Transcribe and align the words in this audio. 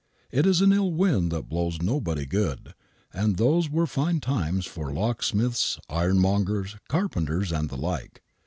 It 0.31 0.47
is 0.47 0.61
an 0.61 0.73
ill 0.73 0.91
wind 0.91 1.31
that 1.31 1.47
blows 1.47 1.79
nobody 1.79 2.25
good, 2.25 2.73
and 3.13 3.37
those 3.37 3.69
were 3.69 3.85
fine 3.85 4.19
times 4.19 4.65
for 4.65 4.91
locksmiths, 4.91 5.77
iron 5.89 6.17
mongers, 6.17 6.75
carpenters 6.87 7.51
and 7.51 7.69
the 7.69 7.77
like. 7.77 8.23